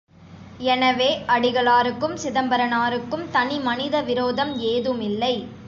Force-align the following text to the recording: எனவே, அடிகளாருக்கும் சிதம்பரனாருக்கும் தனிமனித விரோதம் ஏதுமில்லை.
எனவே, 0.67 1.09
அடிகளாருக்கும் 1.27 2.15
சிதம்பரனாருக்கும் 2.23 3.29
தனிமனித 3.31 4.01
விரோதம் 4.01 4.57
ஏதுமில்லை. 4.65 5.33